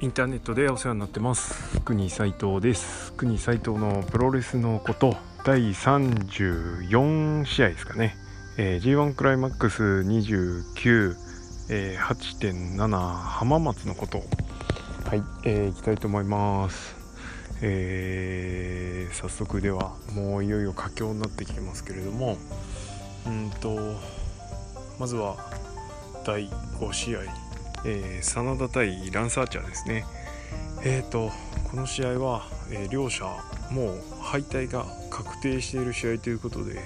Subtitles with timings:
[0.00, 1.80] インターネットでお世話になってます。
[1.80, 3.12] 国斉藤です。
[3.14, 8.16] 国斉藤のプロレスのこと第34試合ですかね、
[8.58, 11.16] えー、G1 クライマックス29、
[11.70, 14.18] えー、8.7浜松のこと。
[15.04, 16.94] はい、えー、いきたいと思います。
[17.62, 22.38] えー、早速ではもういよいよ佳境になってきてますけれども。
[23.26, 23.96] うんと
[25.00, 25.36] まずは
[26.24, 27.47] 第5試合。
[27.84, 30.04] えー、真田対ランサーチャーですね。
[30.84, 31.30] えーと、
[31.70, 33.24] この試合は、えー、両者
[33.70, 36.80] もう敗退が確定している試合ということで、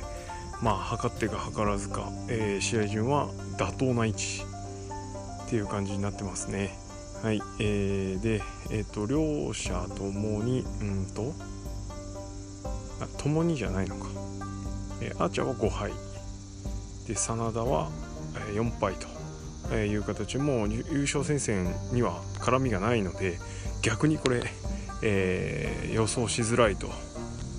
[0.62, 3.28] まあ、測ってか測らずか、えー、試合順は
[3.58, 4.42] 妥当な位置
[5.46, 6.76] っていう感じになってますね。
[7.22, 11.32] はい、えー、で、えーと、両者ともに、うんと、
[13.00, 14.08] あ、ともにじゃないのか。
[15.00, 15.92] えー、アーチャーは5敗。
[17.06, 17.90] で、真田は
[18.54, 19.11] 4敗と。
[19.70, 23.38] えいう形も優勝戦線には絡みがないので
[23.82, 24.42] 逆にこれ、
[25.02, 26.88] えー、予想しづらいと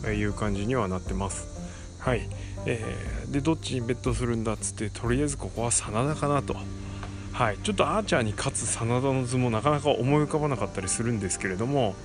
[0.10, 1.48] いう感じにはなってます。
[2.00, 2.30] はい、
[2.66, 6.56] えー、でどっちにベットするんだっつってとりあえずここは真田かなと。
[7.34, 11.96] はい、ちょっとアーチャーに勝つ真田の図もなかなか思い浮かばなかったりするんですけれども、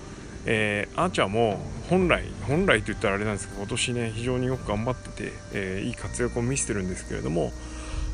[0.46, 1.60] えー、アーチャーも
[1.91, 7.52] 本来本来と言ったらあれなんですけど今年ね非常によく頑張ってて、えー、いい活躍を見せてるんですけれども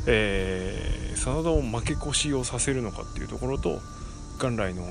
[0.06, 3.80] えー、真田を負け越しをさせるのかっていうところと
[4.38, 4.90] 元来の、うん、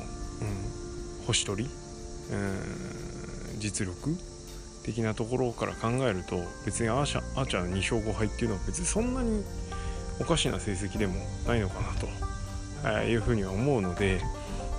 [1.27, 1.69] 星取り、
[2.31, 4.15] うん、実力
[4.83, 9.43] 的なところから考えると別にアーシャーチャー2勝5敗っていうのは別にそんなに
[10.19, 11.15] おかしな成績でも
[11.47, 12.07] ないのかなと、
[12.83, 14.19] えー、いうふうには思うので、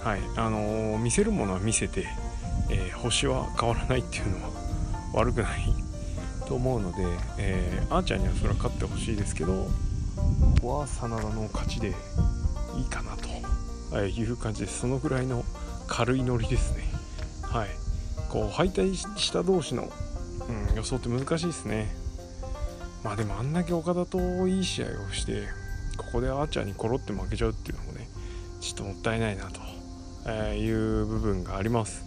[0.02, 2.06] はいあのー、見せるものは見せて、
[2.70, 4.50] えー、星は変わらないっていうのは
[5.14, 5.84] 悪くない
[6.46, 7.04] と思うので、
[7.38, 9.66] えー、アーチャーにはそれは勝ってほしいですけど
[10.62, 11.88] は真田の勝ちで
[12.76, 13.28] いいかなと
[13.98, 14.80] いう感じです。
[14.80, 15.44] そのぐらいの
[15.86, 16.84] 軽いノリですね。
[17.42, 17.68] はい。
[18.30, 19.92] こう敗退した同士の、
[20.48, 21.94] うん、予想って難しいですね。
[23.04, 25.46] まあでもあんだけ岡田といい試合をして
[25.96, 28.08] ここでアーチャーにコロって負けちゃうっていうのもね
[28.60, 29.60] ちょっともったいないなと、
[30.26, 32.04] えいう部分があります。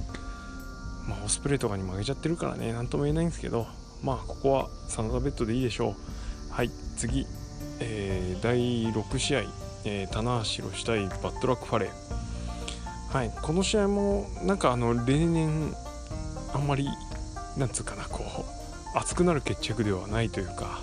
[1.08, 3.68] まあオスプレイとかに負けちゃってるからね何とも言えないんですけど
[4.04, 6.54] まあここは真田ベッドでいいでしょう。
[6.54, 7.26] はい次。
[7.80, 9.44] えー、第6試合、
[9.86, 15.74] えー、棚橋宏対バッドラックファレー、はい、この試合もなんかあの例年
[16.54, 16.88] あんまり
[17.58, 18.24] なんつうかなこ
[18.96, 20.82] う熱くなる決着ではないというか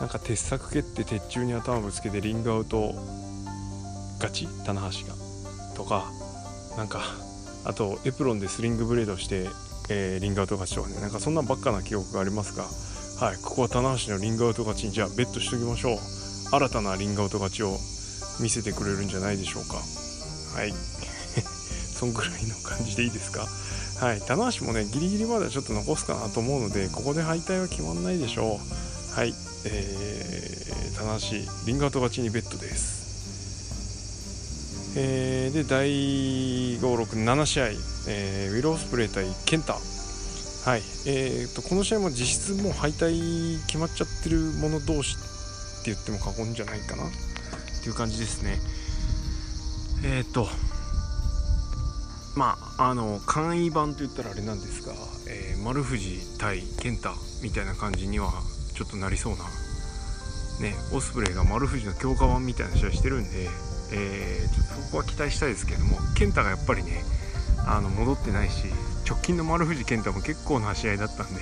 [0.00, 2.94] なんか鉄柵蹴って鉄柱に頭ぶつけてリングアウト
[4.18, 5.18] 勝ち棚橋が。
[5.78, 6.10] とか
[6.76, 7.00] なんか
[7.64, 9.46] あとエプロンでスリングブレードして、
[9.88, 12.64] えー、リングアウト勝ちとかねなんかそんなばっかな記憶がありますが
[13.20, 15.98] はいここは棚橋のリングアウト勝ちにじゃあベットしときましょう。
[16.52, 17.76] 新たなリングアウト勝ちを
[18.40, 19.74] 見せてくれるんじゃないでしょうか。
[20.54, 20.72] はい。
[21.98, 23.48] そんぐらいの感じでいいですか？
[23.98, 24.20] はい。
[24.20, 28.60] 棚橋もねギリギリまでちょっと残すかなと思うのでここで敗退は決まんないでしょ
[29.14, 29.18] う。
[29.18, 29.34] はい。
[29.64, 31.26] えー、棚橋
[31.66, 32.98] リングアウト勝ちにベッドです。
[34.94, 37.66] えー、で第567試合、
[38.06, 39.76] えー、ウィロースプレー対ケンタ。
[40.68, 40.82] はい。
[41.06, 47.04] えーと、この試合も実質もう敗退決まっちゃってる者同士って言っても過言じゃないかな。
[47.04, 47.10] っ
[47.82, 48.58] ていう感じですね。
[50.04, 50.46] えっ、ー、と
[52.36, 54.92] まああの簡易版と言ったらあれなんですが、
[55.26, 57.12] えー、丸藤対健太
[57.42, 58.30] みたいな感じには
[58.74, 59.44] ちょっとなりそうな
[60.60, 63.48] ねオスプレイが丸藤の強化版みたいな試合してるんで、
[63.94, 67.00] えー、ちょっとそこは期待したいですけども健太がやっぱりね
[67.66, 68.66] あの戻ってないし
[69.08, 71.40] 直近の丸藤健太も結構な試合だったんで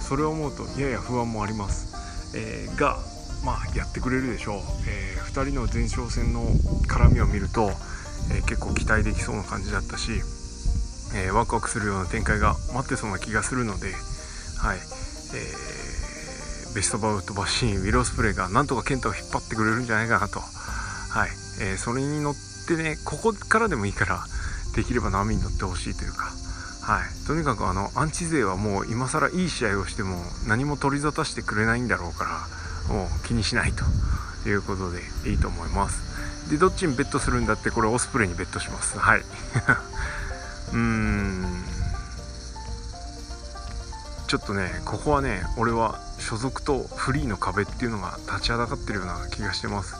[0.00, 1.94] それを思うとやや不安もあります、
[2.36, 2.98] えー、が
[3.44, 4.56] まあ、やってくれるでしょう、
[4.88, 6.46] えー、2人の前哨戦の
[6.88, 7.72] 絡みを見ると、
[8.32, 10.12] えー、結構期待できそうな感じだったし、
[11.14, 13.92] えー、ワクワクするような展開が待ってそうな気がするので、
[14.58, 14.78] はい。
[14.78, 15.74] えー
[16.74, 21.30] ベストバウトバシーンウィロースプレーがなんとか健太を引っ張ってくれるんじゃないかなと、はい。
[21.62, 22.34] えそれに乗っ
[22.66, 24.24] てねここからでもいいから
[24.74, 26.32] できれば波に乗ってほしいというか。
[26.84, 30.16] はい、とにかくあのアンチ勢はもう今更いい試合をしても
[30.46, 32.46] 何も取り沙汰してくれないんだろうか
[32.88, 33.84] らもう気にしないと
[34.46, 35.00] いうことで
[35.30, 36.50] いいと思います。
[36.50, 38.98] でどっちにベットするんだってこれオスプレイにベットします。
[38.98, 39.20] はい。
[40.72, 41.64] うーん。
[44.26, 49.94] ちょっとねここはね俺は所属とフリーの壁っていうのが立ちはだかってるような気がしてます。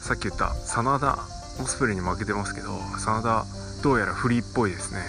[0.00, 1.18] さっき言った真田
[1.58, 3.44] オスプレイに負けてますけど真田
[3.82, 5.00] どうやらフリーっぽいですね。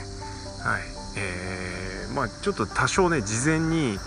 [0.64, 0.93] はい。
[1.16, 3.98] えー、まあちょっと多少ね事前に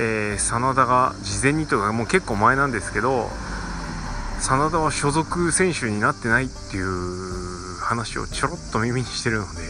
[0.00, 3.28] えー、真田が事前にというかもう結構前なんですけど
[4.40, 9.60] 真田は所属選手になってないっていう話をちょろっと耳にしてるので、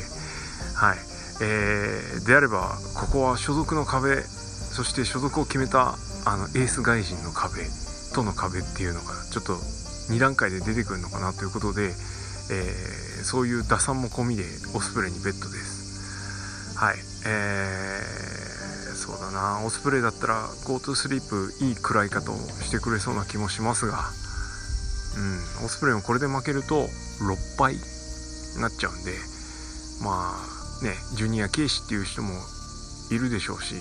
[0.75, 0.99] はい。
[1.41, 5.95] えー、であればここは所属の壁そして所属を決めた
[6.27, 7.63] あのエース外人の壁
[8.13, 9.55] との壁っていうのがちょっと
[10.13, 14.43] 2段階で出てくるのかなということで、えー、そういう打算も込みで
[14.75, 15.78] オスプレイにベッドです。
[16.79, 16.97] はい。
[17.27, 19.67] えー、そうだな。
[19.67, 23.99] オスプレイだったら GoTo スリープいい食らい方をしてくれそうな気もしますが。
[25.17, 25.67] うん。
[25.67, 26.87] オスプレイもこれで負けると
[27.19, 27.81] 6敗に
[28.63, 29.11] なっちゃうんで。
[30.05, 32.31] まあねジュニア軽視っていう人も
[33.11, 33.75] いるでしょうし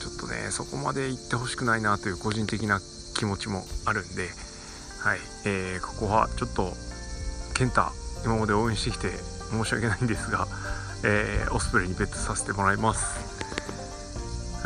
[0.00, 2.80] ちょっとねそこまで行ってほしくないなという個人的な
[3.14, 4.30] 気持ちもあるんで。
[5.02, 6.72] はい、えー、ここはちょっと
[7.52, 7.82] 健太
[8.24, 9.10] 今まで応援してきて
[9.50, 10.46] 申し訳ないんですが、
[11.04, 13.32] えー、オスプレイにベットさせてもらいます。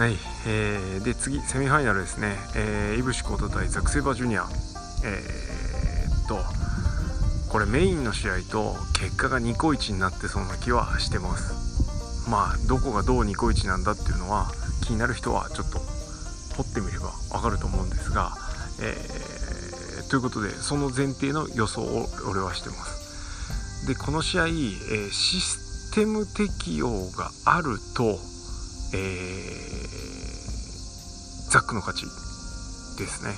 [0.00, 0.16] はい、
[0.46, 4.46] えー、で次セミファイナルですね、えー、イブシコート対ザクセバージュニア。
[5.04, 6.38] えー、っと
[7.50, 12.28] これメインの試合と結果がニコイチになってそうな気はしてます。
[12.28, 14.52] まあどこがどうニコイチなんだっていうのは
[14.84, 15.78] 気になる人はちょっと
[16.56, 18.32] 掘ってみればわかると思うんですが、
[18.82, 23.86] えー、ということでその前提の予想を俺はしてます。
[23.86, 25.65] でこの試合、えー、シス
[25.96, 28.20] テム適用があると、
[28.92, 29.00] えー、
[31.50, 32.02] ザックの勝ち
[33.00, 33.32] ですね、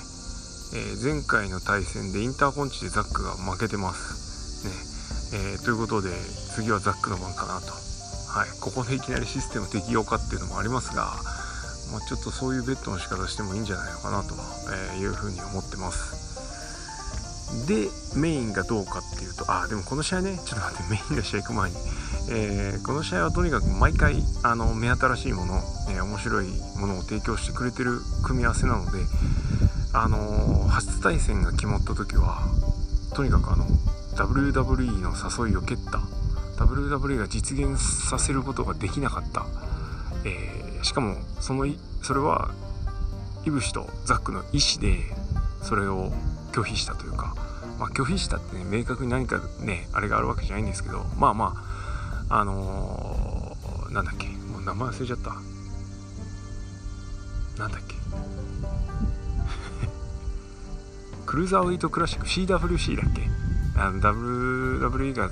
[0.75, 6.09] えー、前回の対戦でインターコンチでザックが負けてますね、えー、ということで
[6.53, 7.71] 次はザックの番かなと。
[7.71, 11.15] はい、ここでいきなりシステム適用かっていうのもありますが、
[11.93, 14.35] まあ、ちょっとそういうベッドの仕方してもいいんじゃないのかなと
[14.99, 16.28] いうふうに思ってます。
[17.67, 21.75] でメインがどうかっていうとあでもこの試合ねちょっと待ってメインの試合行く前に、
[22.31, 25.55] えー、この試合はとにかく毎回あの目新しいもの、
[25.89, 26.47] えー、面白い
[26.79, 28.99] ものを提供してくれてる組み合わせなので
[29.93, 32.41] あのー、初対戦が決まった時は
[33.15, 33.65] とにかくあの
[34.15, 35.13] WWE の
[35.47, 35.99] 誘いを蹴った
[36.63, 39.45] WWE が実現させることができなかった、
[40.25, 41.65] えー、しかもその
[42.01, 42.51] それは
[43.45, 44.99] イブシとザックの意思で
[45.63, 46.11] それを
[46.51, 47.35] 拒否したというか、
[47.79, 51.53] まあ、拒否したってね明確に何かねあれがあるわけじゃないんですけどまあま
[52.29, 55.31] ああのー、なんだっけもう名前忘れちゃった。
[57.59, 57.95] なんだっけ。
[61.25, 63.27] クルーザーウェイトクラシック CWC だっけ。
[63.75, 65.31] あの WWE が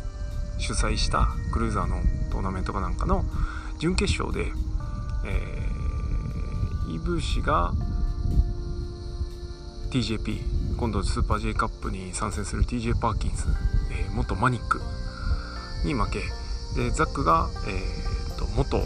[0.57, 3.23] 主催したクルーザーのトーナメントかなんかの
[3.77, 4.51] 準決勝で、
[5.25, 7.73] えー、イブシが
[9.91, 13.47] TJP 今度スーパー J カップに参戦する TJ パーキンス、
[13.91, 14.79] えー、元マニック
[15.83, 16.19] に負け
[16.75, 18.79] でザックが、えーと、元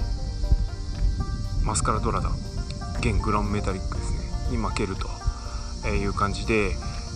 [1.65, 2.29] マスカラドラダ
[2.99, 6.67] 現グランメタリックですねに負けるという感じで、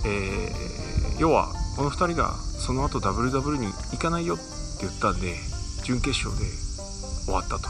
[0.06, 4.44] えー、要はこの2人がその後 WW に行かないよって
[4.82, 5.36] 言ったんで
[5.84, 6.52] 準決勝で
[7.24, 7.70] 終わったと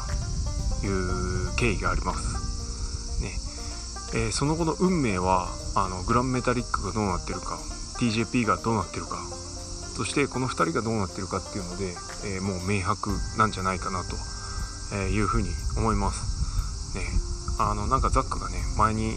[0.86, 2.35] いう経緯があります。
[4.14, 7.58] えー、その後の運命はあのグランメタリックがどうなってるか
[8.00, 9.18] TJP がどうなってるか
[9.96, 11.96] そしてこの2人がどうなってるかっていうので、
[12.36, 14.16] えー、もう明白なんじゃないかなと、
[15.10, 16.96] いうふうに思います。
[16.96, 17.04] ね
[17.60, 19.16] あのなんかザックがね前に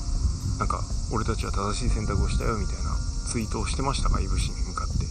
[0.58, 0.80] なんか
[1.12, 5.04] 俺たちは正しい選択をしたよみたいなツイートをしてましたがいぶしに向かって、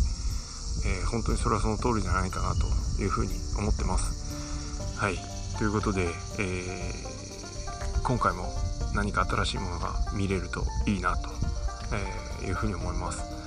[0.88, 2.67] えー、本当にそれはその通りじゃないかなと
[3.01, 4.98] いうふうに思ってます。
[4.98, 5.17] はい。
[5.57, 6.07] ということで、
[6.39, 8.50] えー、今回も
[8.98, 11.30] 何か新しいものが見れるといいなと、
[12.44, 13.38] え、いうふうに思います。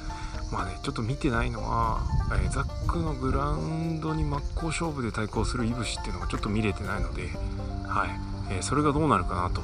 [0.53, 2.01] まあねちょっと見てないのは、
[2.33, 7.29] えー、ザックのグラウンドに真っ向勝負で対抗するいぶしっていうのがちょっと見れてないので
[7.87, 9.63] はい、えー、それがどうなるかなと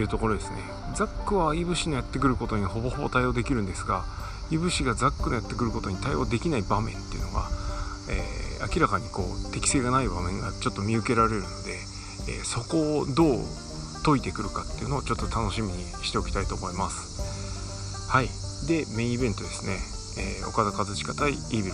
[0.00, 0.58] いうところですね。
[0.94, 4.04] ザックはいぶしのやってくることにほぼほぼ対応できるんですが
[4.50, 7.48] いぶしがザックのやってくることに対応できない場面っていうのが、
[8.10, 11.72] えー、明らかにこう適性がない場面がちょっと見受けられるので、
[12.28, 13.44] えー、そこをどう
[14.06, 18.08] 解いてくるかっていうのをちょっと楽しみにしておきたいと思います。
[18.08, 18.28] はい。
[18.68, 19.78] でメインイベントですね、
[20.22, 21.72] えー、岡田和親対イービル。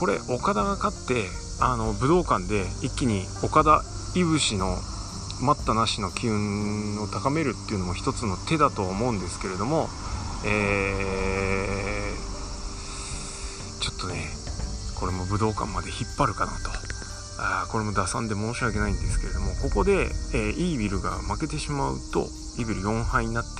[0.00, 1.26] これ岡田が勝って
[1.60, 3.84] あの武道館で一気に岡田
[4.18, 4.76] いぶしの
[5.40, 9.88] 待ったなしの機運を高めるっていうのも一つの手だと思うんですけれども、
[10.44, 14.26] えー、ちょっとね
[14.98, 16.85] これも武道館まで引っ張るかなと。
[17.38, 22.20] あこれも打算で申し訳ないんですけれどもここで、えー、イービルが負けてしまうと
[22.58, 23.50] イービル4敗になって、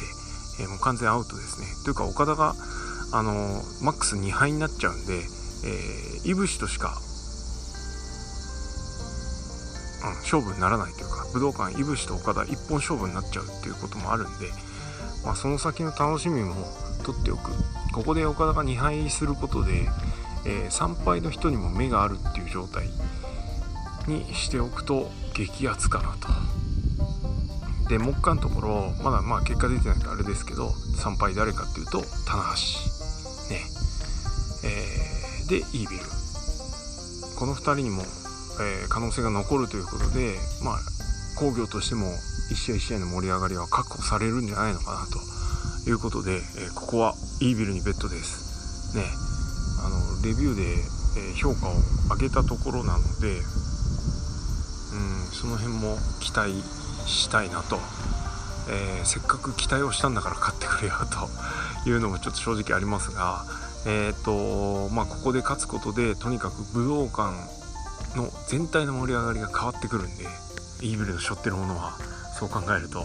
[0.62, 1.66] えー、もう完全アウトですね。
[1.85, 2.54] というか岡田が
[3.12, 6.99] あのー、マックス2敗になっちゃうんで、えー、イブシとしか、
[10.04, 14.49] うん、勝負にならないというか武道館いぶしと岡田一本勝負になっちゃうっていうこともあるんで、
[15.25, 16.54] まあ、その先の楽しみも
[17.04, 17.52] 取っておく。
[17.92, 19.88] ここで岡田が2敗することで、
[20.45, 22.88] えー、参拝の人にも目があるっていう状態。
[24.07, 26.29] にしておくと激アツかなと。
[27.89, 33.63] で目下のところまだまあ結果出てないとあれですけど参拝誰かっていうと棚橋ね。
[34.65, 36.03] えー、でイービル。
[37.39, 40.35] この2人にも、えー、可能性が残るということで
[40.65, 40.79] まあ
[41.39, 42.07] 工業としても
[42.51, 48.97] 1試合1試合の盛り上がりは確保されるんじゃないのかなということで、えー、ここはイービルにベッドです。
[48.97, 49.05] ね。
[49.85, 50.97] あのレビューで、
[51.37, 51.73] 評価を
[52.11, 53.41] 上げたところなので
[55.47, 56.50] その辺も期待
[57.07, 57.76] したいなと、
[58.69, 60.95] えー、せっかく期待をしたんだから買ってくれよ
[61.85, 63.45] というのもちょっと正直ありますが、
[63.87, 67.31] えーとまあ、ここで勝つことでとにかく武道館
[68.17, 70.25] の全体の盛り上がりが変わってくるんで
[70.83, 71.97] イーブルの背負ってるものは
[72.37, 73.05] そう考えると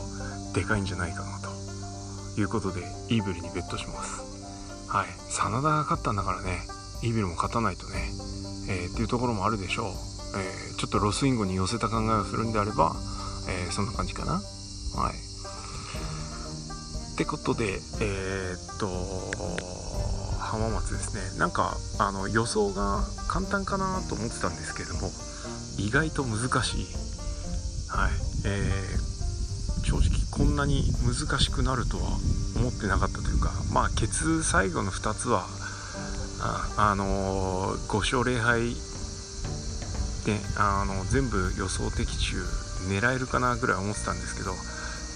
[0.56, 4.90] でかいんじゃないかなということでイーブルにベットします。
[4.90, 5.08] はい。
[5.30, 6.58] 真田が勝ったんだからね
[7.04, 8.10] イーブルも勝たないとね、
[8.68, 9.94] えー、っていうところもあるでしょう、
[10.36, 12.96] えー、ちょっとロスインゴに寄せた考えをするんであれば、
[13.50, 14.34] えー、そんな感じかな。
[14.34, 14.40] は
[15.12, 15.14] い。
[17.14, 18.88] ってことでえー、っと
[20.40, 21.40] 浜松ですね。
[21.40, 25.12] なんかあの予想が簡単かなと思ってたんですけれども
[25.78, 26.86] 意外と難しい。
[27.90, 28.12] はい。
[28.46, 32.18] えー、正直こんなに難しくなるとは
[32.56, 35.46] 思ってなかったというかまあケツ最後の2つは
[36.42, 38.74] あ、あのー、5勝0敗
[40.26, 42.38] であの全部予想的中
[42.90, 44.54] 狙えるかなぐらい思ってたんですけど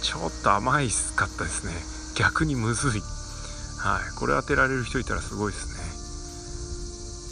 [0.01, 1.74] ちょっと甘いかったですね。
[2.15, 3.01] 逆にむずい。
[3.01, 4.15] はい。
[4.19, 5.85] これ当てられる人いたらすごいですね。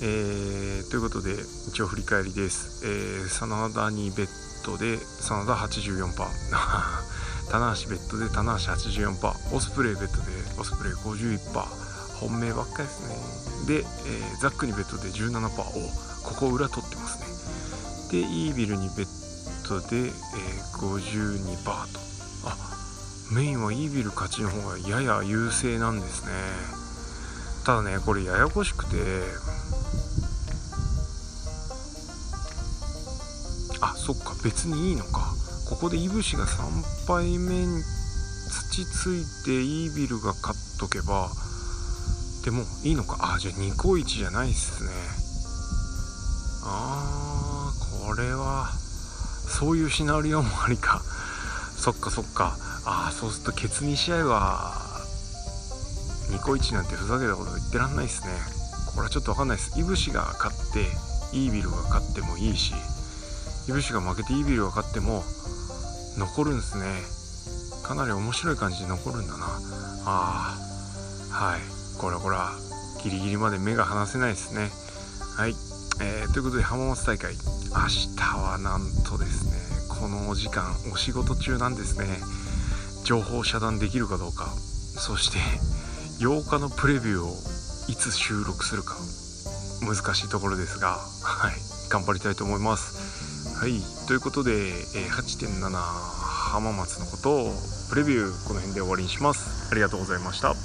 [0.02, 1.36] えー、ということで
[1.70, 4.28] 一応振り返りです、えー、真田にベッ
[4.66, 6.12] ドで真田84%
[7.52, 11.66] 棚橋ベッドで棚橋84%オスプレイベッドでオスプレイ51%
[12.20, 13.18] 本命ばっかりですね。
[13.68, 17.20] で、えー、ザックにベッドで17%おここ裏取ってます
[18.12, 18.22] ね。
[18.22, 19.08] でイービルにベッ
[19.68, 20.14] ドで、えー、
[20.78, 21.72] 52%と
[22.46, 22.58] あ
[23.32, 26.32] メインはイービル勝ちの方がやや優勢なんですね。
[27.66, 28.98] ただねこれややこしくて
[33.82, 35.34] あそっか別にいいのか。
[35.70, 37.82] ここでいぶしが3敗目に
[38.72, 41.32] 土ついてイービルが勝っとけば
[42.44, 43.34] でもいいのか。
[43.36, 45.23] あじゃあニコイチじゃないっすね。
[46.66, 48.70] あーこれは
[49.48, 51.02] そういうシナリオもありか。
[51.78, 52.58] そっかそっか。
[52.86, 54.74] ああそうするとケツ2試合は
[56.30, 58.30] ニコイチなんてふざけたこと言ってらんないっすね。
[58.94, 59.80] これはちょっと分かんないです。
[59.80, 60.86] いぶしが勝って
[61.34, 62.74] イービルが勝ってもいいし
[63.68, 65.24] イブシが負けてイービルが勝っても
[66.18, 66.86] 残るんですね。
[67.84, 69.46] かなり面白い感じで残るんだな。
[70.06, 70.58] あ
[71.32, 71.62] あはい。
[71.98, 72.38] これこれ
[73.04, 74.72] ギリギリまで目が離せないですね。
[75.36, 75.56] はい、
[76.02, 82.06] えー、ということで浜松大会明日はなんとですねこのお時間お仕事中なんですね。
[83.04, 85.38] 情報遮断できるかどうかそして
[86.24, 87.28] 8日のプレビューを
[87.90, 88.96] いつ収録するか
[89.86, 91.54] 難しいところですがはい
[91.90, 93.60] 頑張りたいと思います。
[93.60, 94.54] はいということで、え、
[95.10, 97.54] 8.7浜松のことを
[97.90, 99.70] プレビューこの辺で終わりにします。
[99.72, 100.56] ありがとうございました。